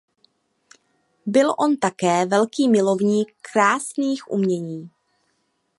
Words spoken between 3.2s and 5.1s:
krásných umění.